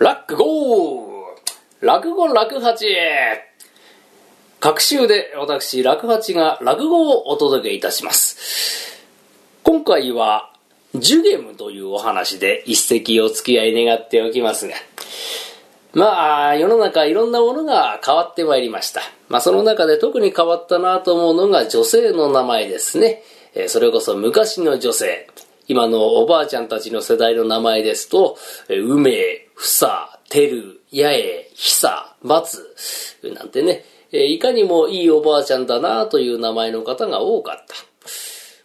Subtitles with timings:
[0.00, 1.36] 落語
[1.82, 2.86] 落語落八
[4.58, 8.98] 各週で私、落八が落語をお届けいたします。
[9.62, 10.54] 今回は、
[10.94, 14.74] ジュゲムというお話で一席お付き合い願っておきますが、
[15.92, 19.02] まあ、世の中いろんなものが変わってまいりました。
[19.28, 23.22] まあ、その中で特に変わったなと思うのが女性の名前ですね。
[23.66, 25.28] それこそ昔の女性。
[25.70, 28.36] 今のおばあちゃんたちの世代の名前ですと、
[28.68, 32.74] えー梅、房、てる、八重、久、松、
[33.32, 37.64] なんてね、いかにもいいおばあちゃんだなという名前の方が多かっ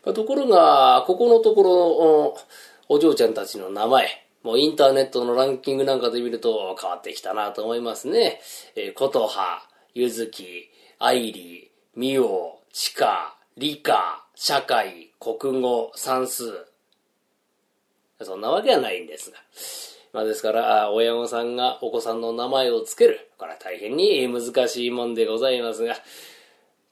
[0.04, 0.14] た。
[0.14, 2.38] ところが、ここのところの
[2.90, 8.42] お嬢ちゃんたちの名前、もうインターネットのランキングなんかで見ると変わってきたなと思いますね。
[8.76, 9.62] えー、琴葉、
[9.94, 12.28] ゆずき、愛理、美桜、
[12.74, 16.66] 地下、理科、社会、国語、算数。
[18.22, 19.38] そんなわけはないんですが。
[20.14, 23.30] まあですから、親御さんがお子さんの名前をつける。
[23.38, 25.96] これは大変に難しいもんでございますが。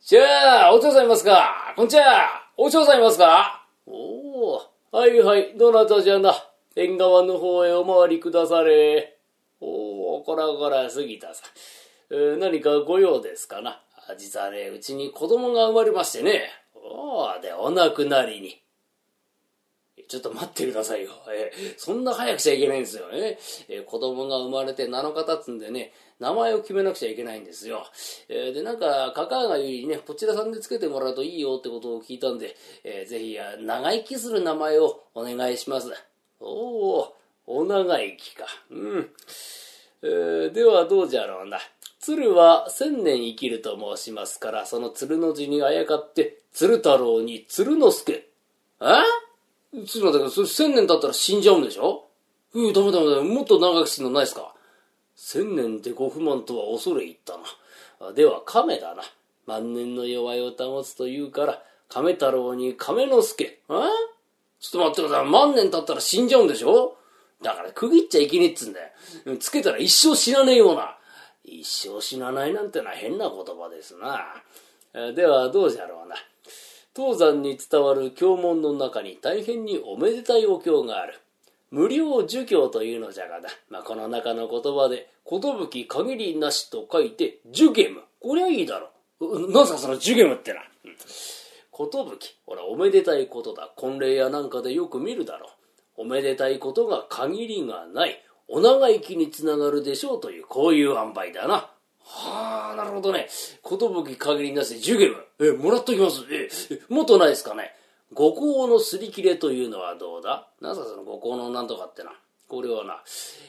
[0.01, 1.73] じゃあ、お嬢さんいますか？
[1.77, 3.65] こんにちはお嬢さんいますか？
[3.85, 6.35] おおはいはい、どなたじゃな？
[6.75, 9.17] 縁側の方へお回りくだされ。
[9.61, 12.13] おおこらこら、杉田さん。
[12.13, 13.79] えー何かご用ですかな？
[14.17, 16.49] 実はね、うちに子供が生まれましてね。
[16.75, 18.61] おおで、お亡くなりに。
[20.07, 21.11] ちょっと待ってくださいよ。
[21.31, 23.37] えーそんな早くちゃいけないんですよね。
[23.69, 27.85] えー子供が生まれて7日経つんでね、名前を決めなくちゃいけないんですよ。
[28.29, 35.91] えーで、なんか、カカアが言うにね、こちらさんでつけてもらうといいよってことを聞いたんで、えーぜひ、長生きする名前をお願いします。
[36.39, 37.15] おお、
[37.47, 38.45] お長生きか。
[38.69, 39.09] うん。
[40.01, 41.59] えーではどうじゃろうな。
[41.99, 48.13] 鶴は千年生きると申しますから、その鶴の字にあやかって、鶴太郎に鶴之助。
[48.13, 48.25] え
[49.73, 50.31] ちょっと待ってください。
[50.31, 52.07] それ千年経ったら死んじゃうんでしょ？
[52.53, 53.33] うー、ダメダメダメ。
[53.35, 54.53] もっと長くするのないですか？
[55.15, 58.13] 千年でご不満とは恐れ入ったな。
[58.13, 59.03] では、亀だな。
[59.45, 63.43] 万年の弱いを保つというから、亀太郎に亀之助。
[63.43, 65.29] えちょっと待ってください。
[65.29, 66.97] 万年経ったら死んじゃうんでしょ？
[67.41, 69.37] だから区切っちゃいけねえっつんだよ。
[69.37, 70.97] つけたら一生死なねえような。
[71.43, 74.33] 一生死なないなんてのは変な言葉ですな。
[75.13, 76.15] では、どうじゃろうな。
[76.95, 81.19] 東山に伝わる経文の中に大変におめでたいお経がある。
[81.71, 83.49] 無料儒教というのじゃがな。
[83.69, 88.01] まあ、この中の言葉で、ことぶき限りなしと書いて、ジュゲム。
[88.19, 88.89] こりゃいいだろ。
[89.49, 90.59] なんすかそのジュゲムってな。
[90.59, 90.95] うん
[91.71, 92.37] ことぶき。
[92.45, 93.71] ほら、おめでたいことだ。
[93.75, 95.49] 婚礼やなんかでよく見るだろ。
[95.97, 98.23] おめでたいことが限りがない。
[98.47, 101.71] お長生きにつながるでしょうという、こういう塩梅だな。
[102.05, 103.27] はあ、なるほどね。
[103.61, 105.15] ことぶき限りなしでジュゲム。
[105.39, 106.21] え、もらっときます。
[106.31, 107.73] え、えもっとないですかね。
[108.13, 110.47] 五行のすり切れというのはどうだ？
[110.61, 112.11] なんすかその五行のなんとかってな。
[112.47, 113.01] これはな、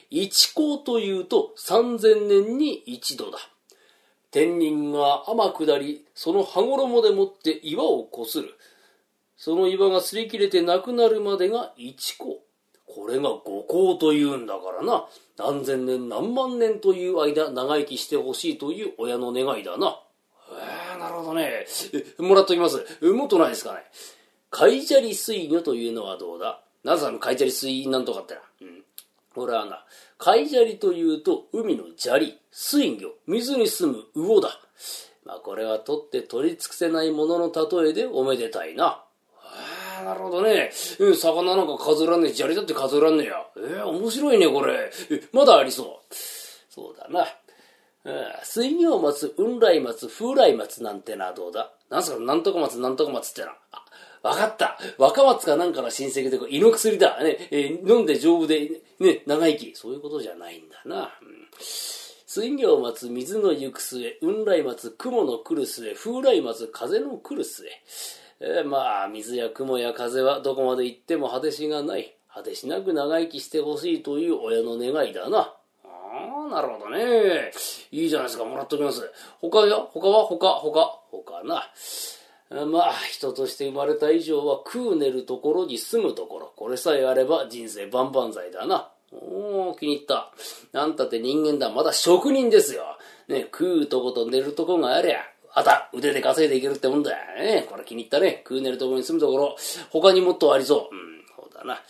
[0.09, 3.39] 一行というと三千年に一度だ。
[4.31, 8.55] 天人が天下り、その羽衣でもって岩をこする。
[9.37, 12.41] その岩が擦り切れてなくなるまでが一行。
[12.95, 15.07] これが五行というんだからな。
[15.37, 19.89] 何千年何万年という間長生きしてほしいという親の願いだな。
[19.89, 21.67] へえ、なるほどね。
[22.19, 22.85] もらっときます。
[23.03, 23.81] もっとないですかね。
[24.51, 26.61] 海砂利水魚というのはどうだ？
[26.85, 28.41] なぜあの海砂利水なんとかってな。
[28.61, 28.85] うん。
[29.35, 29.85] これはな、
[30.17, 34.61] 海砂利というと海の砂利、水魚、水に住む魚だ。
[35.25, 39.03] まあこれは取って取り尽くせないものの例えでおめでたいな。
[40.05, 40.71] なるほどね。
[40.99, 42.33] うん、魚なんか数えらんねえ。
[42.35, 43.47] 砂利だって数えらんねえや。
[43.57, 44.91] えー、面白いね、これ。
[45.33, 46.15] まだありそう。
[46.71, 47.27] そうだな。
[48.05, 51.73] うん水行松、雲来松、風来松なんてなどうだ？
[51.89, 52.21] なんすか？
[52.21, 53.57] なんとか松、なんとか松ってな。
[53.73, 53.85] あ、
[54.23, 54.79] わかった。
[54.99, 57.23] 若松かなんかの親戚で胃の薬だ。
[57.25, 59.75] ね、えー飲んで丈夫で、ね、長生き。
[59.75, 60.97] そういうことじゃないんだな。
[61.23, 61.49] うん
[62.27, 67.65] 水行松、水の行く末、雲来松、雲の来る末、風来松、風の来る末。
[68.41, 72.17] えーまあ、水や雲や風はどこまで行っても果てしがない。
[72.33, 75.55] 果てしなく長生きしてほしいという親の願いだな。
[75.85, 77.53] ああ、なるほどね。
[77.93, 79.09] いいじゃないですか、もらっときます。
[79.41, 80.27] 他や他は？
[80.27, 81.71] 他、他、他な。
[82.67, 86.53] まあ、人として生まれた以上は食う寝るところに住むところ。
[86.57, 88.91] これさえあれば人生万々歳だな。
[89.13, 90.33] おー、気に入った。
[90.73, 91.71] なんたって人間だ。
[91.71, 92.83] まだ職人ですよ。
[93.29, 95.21] ね、食うとこと寝るとこがありゃ。
[95.57, 97.17] あた、腕で稼いでいけるってもんだよ。
[97.43, 98.43] ね、これ気に入ったね。
[98.45, 99.57] 食う寝るとこに住むところ。
[99.91, 100.95] 他にもっとありそう。
[100.95, 101.81] うん、そうだな。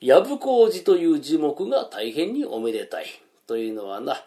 [0.00, 3.06] やぶこうじという樹木が大変におめでたい。
[3.46, 4.24] というのはな、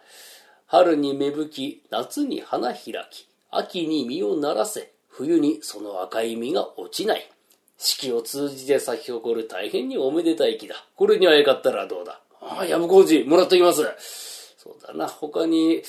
[0.67, 7.29] 春に芽吹き、夏に花開き、秋に実をならせ、冬にその赤い実が落ちない。
[7.77, 10.75] 四季を通じて咲き誇る大変におめでたい木だ。
[10.95, 12.21] これにあやかったらどうだ？
[12.39, 13.81] ああ、藪工事、もらってきます。
[14.57, 15.81] そうだな、他に、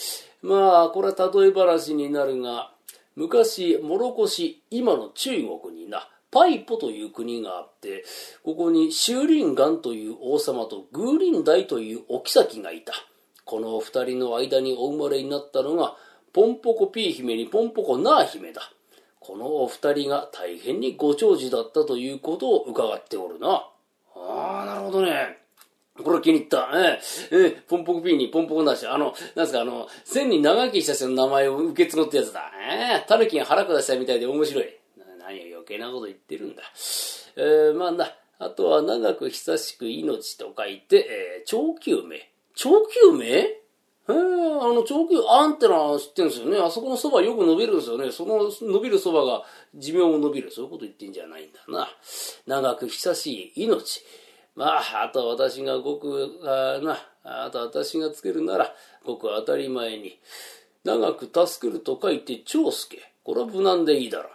[0.43, 2.73] まあ、これは例え話になるが、
[3.15, 8.05] 昔、モロコシ、今の中国にな、パイポという国があって、
[8.43, 12.95] ここにシューリンガンという王様とグーリンダイというお妃がいた。
[13.45, 15.95] この二人の間にお生まれになったのが、
[16.33, 18.63] ポンポコピー姫にポンポコナー姫だ。
[19.21, 23.69] このお二人が大変にご長寿だったということを伺っておるな。
[24.17, 25.42] ああ、なるほどね。
[26.03, 26.71] これ気に入った。
[26.75, 27.01] え
[27.33, 28.87] え、ええ、ポンポコピーにポンポコなし。
[28.87, 32.51] あの、なんすか、あの、千に長生きした人の名前を受け継ぐってやつだ。
[32.71, 34.65] ええ、タヌキが腹下したみたいで面白い。
[35.19, 36.63] 何を余計なこと言ってるんだ。
[37.37, 42.31] えー、まあな、あとは長く久しく命と書いて、えー、長久命。
[42.55, 43.63] 長久命
[44.09, 46.59] へえ、あの、長久、あんっての知ってるんですよね。
[46.59, 48.11] あそこのそばよく伸びるんですよね。
[48.11, 49.45] その伸びるそばが
[49.77, 50.51] 寿命も伸びる。
[50.51, 51.89] そういうこと言ってんじゃないんだな。
[52.47, 54.05] 長く久しい命。
[54.55, 60.19] まあ、あとは私がごく、あな、あと私がつけるなら、ごく当たり前に。
[60.85, 62.99] 長く助けると書いて長介。
[63.25, 64.31] これは無難でいいだろ。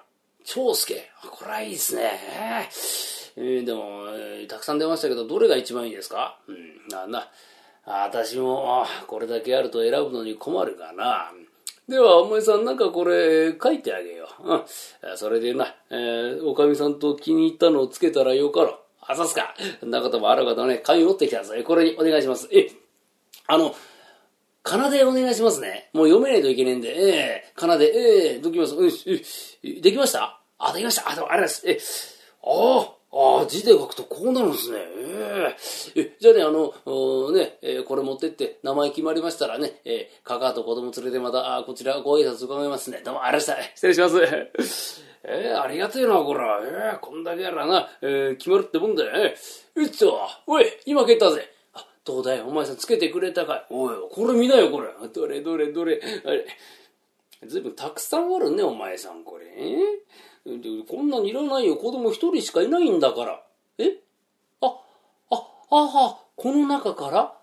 [0.45, 1.09] 長介。
[1.29, 2.69] これはいいですね。
[3.35, 6.39] えー、でも、えー、たくさん出ましたけど、どれが一番いいですか？
[6.47, 7.29] うん、な、な、
[7.85, 11.31] 私も、これだけあると選ぶのに困るがな。
[11.87, 14.53] では、お前さん、なんかこれ、書いてあげよう。
[14.53, 15.17] うん。
[15.17, 18.79] それでな、えー、おかみさんと気に入ったのをつけたらよかろう。
[19.07, 19.55] あ、そうすか。
[19.79, 21.53] そんなこともあるかとね、紙持ってきたぞ。
[21.65, 22.47] これにお願いします。
[22.51, 22.69] え、
[23.47, 23.73] あの、
[24.63, 25.89] かなでお願いしますね。
[25.93, 28.75] もう読めないといけねえんで、ええー、かなで、ええー、どきます。
[28.75, 30.41] うん、え、できました？
[30.59, 31.09] あ、できました。
[31.09, 31.63] あ、でもあれです。
[31.65, 31.79] え、
[32.43, 34.79] ああ、あ字で書くとこうなるんですね。
[34.79, 43.01] えー、え、じゃあね、あの、ね、えー、これ持ってって、名前決まりましたらね、えー、かかと子供連れてまた、あこちらご挨拶伺いますね。
[43.05, 43.75] どうもありがとうございました。
[43.75, 44.09] 失礼しま
[44.65, 44.86] す。
[45.29, 46.61] えー、ありがてえな、こら。
[46.63, 49.11] えー、こんだけやらな、えー、決まるってもんだよ。
[49.13, 51.51] えー、うっと、おい、今蹴ったぜ。
[51.73, 53.65] あ、どうだよ、お前さんつけてくれたかい。
[53.69, 54.87] おい、これ見なよ、これ。
[55.13, 56.01] どれどれどれ。
[56.25, 56.45] あれ。
[57.45, 59.45] ずいぶんたくさんあるね、お前さん、これ。
[59.57, 61.75] えー、こんなにいらないよ。
[61.75, 63.43] 子供一人しかいないんだから。
[63.79, 63.97] え？
[64.61, 64.79] あ、
[65.29, 67.33] あ、あは、この中から？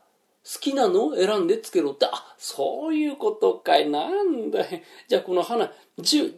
[0.42, 1.08] 好きなの？
[1.08, 2.06] を選んでつけろって。
[2.06, 3.90] あ、そういうことかい。
[3.90, 4.82] なんだい。
[5.06, 6.34] じゃあこの花、十、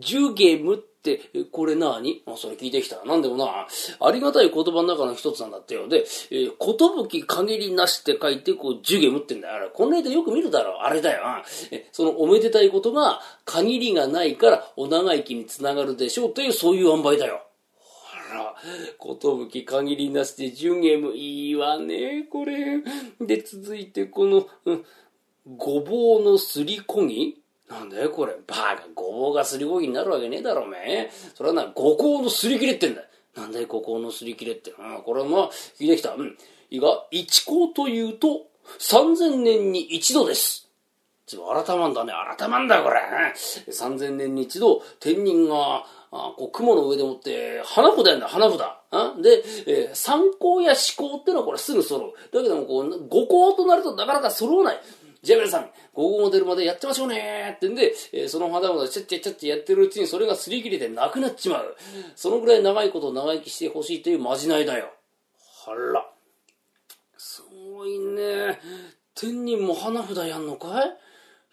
[0.00, 1.20] 十ゲームって、
[1.50, 2.22] これ何？
[2.26, 3.04] あ、それ聞いてきた。
[3.04, 3.66] なんでもな、
[4.00, 5.88] ありがたい言葉の中の一つなんだってよ。
[5.88, 9.54] で、えー、ことぶき限りなしって書いて、こう、十ゲームってんだよ。
[9.54, 10.76] あれ、この間よく見るだろう。
[10.82, 11.22] あれだよ。
[11.90, 17.42] そのおめでたいことが、限りがないからお長生きにつながるでしょうという、そういう塩梅だよ。
[18.30, 18.54] ほら、
[18.98, 22.80] ことぶき限りなしで10ゲームいいわね、これ。
[23.20, 24.84] で、続いてこの、うん、
[25.56, 27.41] ごぼうのすりこぎ
[27.72, 28.34] なんだよこれ。
[28.46, 31.10] バカ、ごぼうがすりこぎになるわけねえだろ、おめえ。
[31.34, 33.06] それはな、五香のすり切れってんだよ。
[33.34, 34.72] なんだよ、五香のすり切れって。
[34.72, 36.14] うん、これはまあ、聞いてきた。
[36.14, 36.36] うん。
[36.70, 38.46] いいが、一香というと、
[38.78, 40.68] 三千年に一度です。
[41.26, 42.12] ちょ、改まんだね。
[42.38, 43.00] 改まんだよ、これ。
[43.72, 48.58] 三千年に一度、天人が、あこう雲の上でもって花札やんだ花札
[49.22, 54.80] で、えー、三香や四香ってのはこれすぐ揃うだけどもこう五香となるとなかなか揃わない
[55.22, 61.76] じゃあ皆さん、午後モデルまでやってましょうねってんで、えー、その花々ちゃっちゃちゃっちゃやってるうちにそれが擦り切れてなくなっちまう。
[62.16, 64.90] そのぐらい長いこと長生きしてほしいというまじないだよ。
[65.64, 66.04] はら。
[67.16, 68.58] すごいね。
[69.14, 70.82] 天人も花札やんのか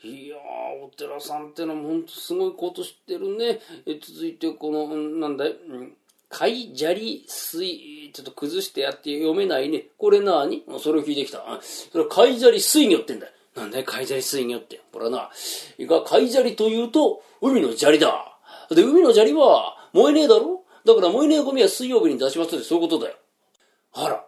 [0.03, 0.39] いいやー、
[0.83, 3.59] お寺さんってのもほんとすごいこと知ってるね。
[3.85, 5.93] え続いてこの、なんだい、うん
[6.31, 9.85] 海砂利水、ちょっと崩してやって読めないね。
[9.97, 11.43] これなにそれを聞いてきた。
[11.61, 13.33] それは海砂利水魚ってんだよ。
[13.55, 14.79] なんだよ、海砂利水魚って。
[14.91, 15.29] これはな、
[15.77, 18.37] いか、海砂利というと、海の砂利だ。
[18.69, 20.63] で、海の砂利は燃えねえだろ？
[20.85, 23.17] だから燃えねえゴミは水曜日に出しますってそういうことだよ。
[23.93, 24.25] あら、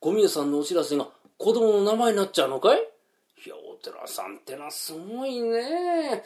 [0.00, 2.78] ゴミ屋さんのお知らせが子供の名前になっちゃうのかい？
[2.78, 6.22] いや、お寺さんってのはすごいね。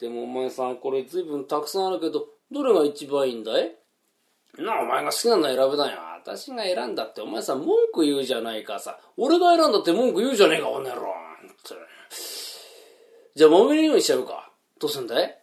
[0.00, 3.72] でもお前さん、これ随分たくさんあるけど、どれが一番いいんだい？
[4.58, 6.00] なお前が好きなの選べないよ。
[6.24, 8.98] 私が選んだってお前さ、文句言うじゃないかさ。
[9.18, 11.14] 俺が選んだって文句言うじゃねえか、おねろ。
[13.34, 14.50] じゃあ、揉めるようにしちゃうか。
[14.80, 15.38] どうすんだい？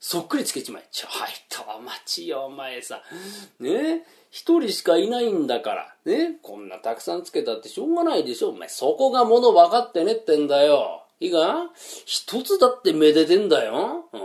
[0.00, 0.88] そっくりつけちまえ。
[0.90, 3.02] ちょ、はいと、待ちよ、お前さ。
[3.60, 4.04] ね？
[4.30, 5.94] 一人しかいないんだから。
[6.04, 6.38] ね？
[6.42, 8.48] こんなたくさんつけたってしょうがないでしょ。
[8.50, 11.06] お前、そこがもの分かってねってんだよ。
[11.20, 11.70] いいか？
[12.06, 14.08] 一つだってめでてんだよ。
[14.12, 14.20] うん。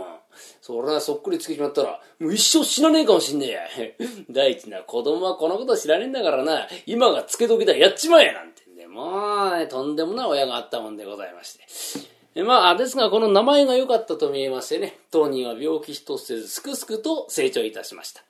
[0.60, 3.60] それはそっくりつけちまったら、もう一生死なねえかもしんねえや。
[4.30, 12.10] 第一な、子供はこのこと知らねえんだからな、今がつけときだ、やっちまえなんてんで、もう、とんでもない親があったもんでございまして。
[12.34, 18.22] えまあ、ですが、この名前が良かったと見えましてね、当人は病気一つせず、すくすくと成長いたしました。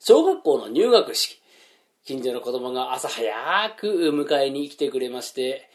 [0.00, 1.40] 小学校の入学式。
[2.06, 5.68] 近所の子供が朝早く迎えに来てくれまして、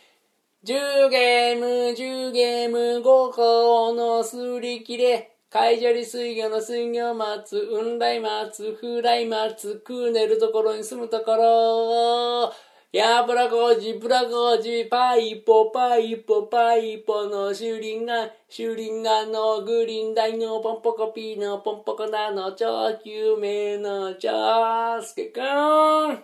[0.65, 12.51] 10ゲーム、10ゲーム、5個のすり切れ、海砂利水魚の水魚松、雲来松、風来松、クーネルところに住むところ、
[12.91, 22.65] やぶらこじ、ぶらこじ、パイポ、パイポ、パイポのシュリンガン、シュリンガンのグリーンダイのポンポコピーのポンポコナの超
[23.03, 26.23] 救命の超スケくん。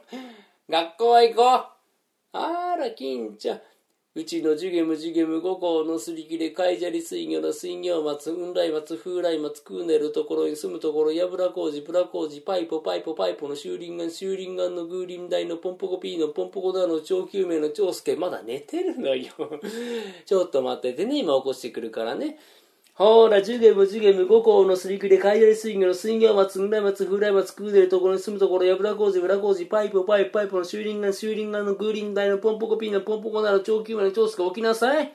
[0.67, 1.81] 学校へ行こう。
[2.33, 3.61] あら、金ちゃん。
[4.13, 19.31] うちのジュゲムジュゲム五行のすり切れ、海砂利水魚の水魚松、雲来松、風来松、クーネルところに住むところ、やぶら工事、プラ工事、パイポ、パイポ、パイポのシューリンガン、シューリンガンのグーリンダイのポンポコピーのポンポコダの超救命の長介、まだ寝てるのよ。
[20.25, 22.37] ちょっと待っててね、今起こしてくるからね。
[23.01, 35.11] ほら、ジュゲム、ジュゲム、五校のすりくれ、海外水魚の水魚松、村松、風来松、クーデルところに住むところ、やぶら工事、裏工事、パイプ、パイプ、パイプのシューリンガ、のグーリンダイのポンポコピーのポンポコなる長球まで長スカ起きなさい。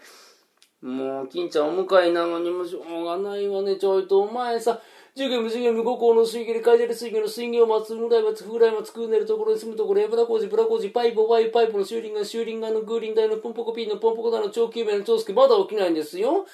[0.82, 4.80] もう、金ちゃんお迎えなのにもしょうがないわね、ちょいとお前さ。
[5.14, 16.46] ジュゲム、ジュゲム、五校の水魚で、海外水魚の水魚松、村松、風来松、クーデルところに住むところ、やぶら工事、ブラ工事、パイプ、パイプ、パイプのシューリンガン、シューリンガのグーリンダイのポンポコピーのポンポコなる長球まで長スケ、まだ起きないんですよ。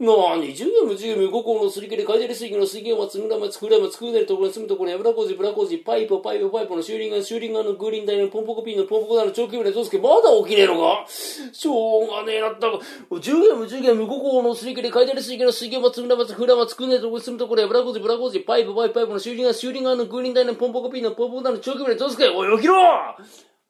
[0.00, 11.06] なに、十秒も十秒五校のすり切れ、海砂利水魚の水源はつぐらまつくらまつくねるところに住むところに油工事、ブラ工事、パイプ、パイプ、パイプのシューリンガン、シューリンガンのグーリンダイのポンポコピーのポンポコダの長距離のゾウスケ、まだ起きねえのか？
[11.52, 12.80] しょうがねえなったか。
[13.20, 22.74] 十秒も十秒も五校のすり切れ、海砂利水魚の水源はつぐらまつくらまつくねるところに住むところに油工事、ブラ工事、パイプ、パイプ、パイプのシューリンガン、シューリンガンのグーリンダイのポンポコピーのポンポコダの長距離のゾウスケ、おい、起きろ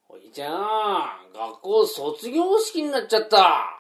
[0.09, 0.55] おいちゃん、
[1.35, 3.80] 学校卒業式になっちゃった。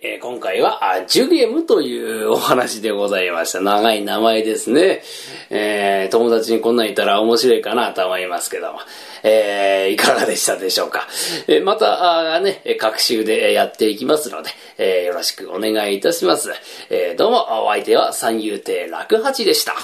[0.00, 3.60] えー、今回は、あジュゲムというお話でございました。
[3.60, 5.02] 長い名前ですね。
[5.50, 8.78] えー、友達にこんなんいたら面白いかなと思いますけども。
[9.24, 11.08] えー、いかがでしたでしょうか。
[11.48, 16.52] えー、また、あね、各週でやっていきますので、えー、よろしくお願いいたします。
[16.90, 19.74] えー、どうも、お相手は三遊亭楽八でした。